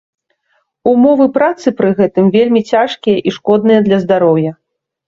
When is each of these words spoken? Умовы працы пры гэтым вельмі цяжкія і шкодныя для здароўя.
Умовы 0.91 1.27
працы 1.35 1.67
пры 1.83 1.93
гэтым 2.01 2.33
вельмі 2.39 2.61
цяжкія 2.73 3.17
і 3.27 3.39
шкодныя 3.41 3.79
для 3.91 3.97
здароўя. 4.07 4.51